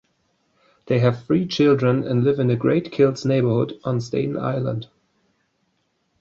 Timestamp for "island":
4.35-4.87